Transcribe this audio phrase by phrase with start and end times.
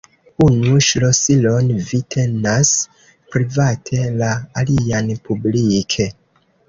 [0.43, 2.71] Unu ŝlosilon vi tenas
[3.35, 4.31] private, la
[4.63, 6.09] alian publike.